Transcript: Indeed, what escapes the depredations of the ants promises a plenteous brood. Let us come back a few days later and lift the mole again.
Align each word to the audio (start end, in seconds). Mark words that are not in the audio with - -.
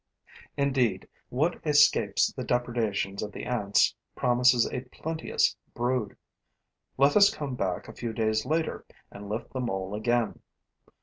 Indeed, 0.57 1.07
what 1.29 1.59
escapes 1.63 2.33
the 2.33 2.43
depredations 2.43 3.21
of 3.21 3.31
the 3.31 3.45
ants 3.45 3.93
promises 4.15 4.65
a 4.71 4.81
plenteous 4.85 5.55
brood. 5.75 6.17
Let 6.97 7.15
us 7.15 7.31
come 7.31 7.53
back 7.53 7.87
a 7.87 7.93
few 7.93 8.11
days 8.11 8.43
later 8.43 8.83
and 9.11 9.29
lift 9.29 9.53
the 9.53 9.59
mole 9.59 9.93
again. 9.93 10.39